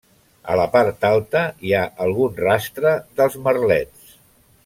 A 0.53 0.53
la 0.59 0.63
part 0.75 1.03
alta 1.09 1.43
hi 1.67 1.75
ha 1.75 1.83
algun 2.07 2.41
rastre 2.45 2.95
dels 3.19 3.39
merlets. 3.49 4.19